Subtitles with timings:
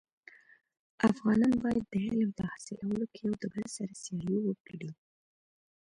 [1.09, 4.89] افغانان باید د علم په حاصلولو کي يو دبل سره سیالي وکړي.